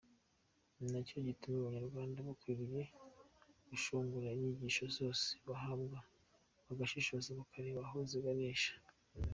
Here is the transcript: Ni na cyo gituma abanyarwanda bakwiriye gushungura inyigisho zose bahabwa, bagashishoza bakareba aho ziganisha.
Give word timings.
Ni 0.79 0.87
na 0.93 1.01
cyo 1.07 1.17
gituma 1.27 1.55
abanyarwanda 1.59 2.17
bakwiriye 2.27 2.81
gushungura 3.69 4.27
inyigisho 4.35 4.83
zose 4.97 5.27
bahabwa, 5.47 5.97
bagashishoza 6.65 7.29
bakareba 7.39 7.81
aho 7.87 7.97
ziganisha. 8.11 8.73